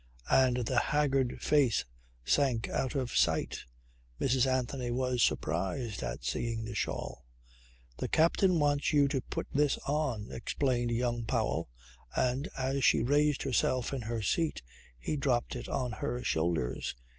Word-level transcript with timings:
And 0.31 0.65
the 0.65 0.79
haggard 0.79 1.43
face 1.43 1.85
sank 2.25 2.67
out 2.67 2.95
of 2.95 3.15
sight. 3.15 3.65
Mrs. 4.19 4.47
Anthony 4.47 4.89
was 4.89 5.21
surprised 5.21 6.03
on 6.03 6.17
seeing 6.23 6.65
the 6.65 6.73
shawl. 6.73 7.23
"The 7.97 8.07
captain 8.07 8.57
wants 8.57 8.93
you 8.93 9.07
to 9.09 9.21
put 9.21 9.45
this 9.53 9.77
on," 9.85 10.29
explained 10.31 10.89
young 10.89 11.25
Powell, 11.25 11.69
and 12.15 12.49
as 12.57 12.83
she 12.83 13.03
raised 13.03 13.43
herself 13.43 13.93
in 13.93 14.01
her 14.01 14.23
seat 14.23 14.63
he 14.97 15.17
dropped 15.17 15.55
it 15.55 15.69
on 15.69 15.91
her 15.91 16.23
shoulders. 16.23 16.95